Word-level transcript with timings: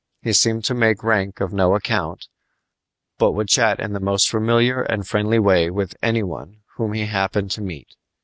He 0.23 0.33
seemed 0.33 0.65
to 0.65 0.73
make 0.73 1.03
rank 1.03 1.41
of 1.41 1.53
no 1.53 1.75
account, 1.75 2.25
but 3.19 3.33
would 3.33 3.47
chat 3.49 3.79
in 3.79 3.93
the 3.93 3.99
most 3.99 4.31
familiar 4.31 4.81
and 4.81 5.07
friendly 5.07 5.37
way 5.37 5.69
with 5.69 5.95
any 6.01 6.23
one 6.23 6.61
whom 6.77 6.93
he 6.93 7.05
happened 7.05 7.51
to 7.51 7.61
meet. 7.61 7.95